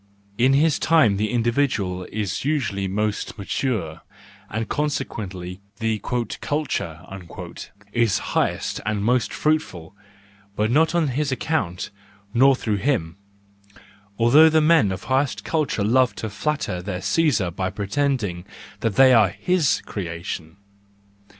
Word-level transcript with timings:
In 0.35 0.53
his 0.53 0.79
time 0.79 1.17
the 1.17 1.29
individual 1.29 2.05
is 2.11 2.43
usually 2.43 2.87
most 2.87 3.37
mature, 3.37 4.01
and 4.49 4.67
consequently 4.67 5.61
the 5.77 5.99
"culture" 5.99 7.05
is 7.93 8.17
highest 8.33 8.81
and 8.83 9.03
most 9.03 9.31
fruitful, 9.31 9.95
but 10.55 10.71
not 10.71 10.95
on 10.95 11.09
his 11.09 11.31
account 11.31 11.91
nor 12.33 12.55
through 12.55 12.77
him: 12.77 13.17
although 14.17 14.49
the 14.49 14.59
men 14.59 14.91
of 14.91 15.03
highest 15.03 15.43
culture 15.43 15.83
love 15.83 16.15
to 16.15 16.31
flatter 16.31 16.81
their 16.81 17.03
Caesar 17.03 17.51
by 17.51 17.69
pretending 17.69 18.43
that 18.79 18.95
they 18.95 19.13
are 19.13 19.29
his 19.29 19.83
creation. 19.85 20.57